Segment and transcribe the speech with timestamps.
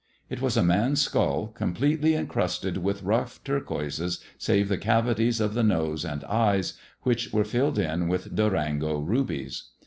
[0.31, 5.61] It was a man's skull, completely encrusted with rough turquoises, save the cavities of the
[5.61, 9.65] nose and eyes, which were filled in with Durango rubies.